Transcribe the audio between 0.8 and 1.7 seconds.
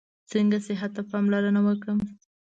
ته پاملرنه